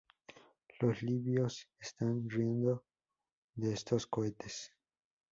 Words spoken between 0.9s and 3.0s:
libios están riendo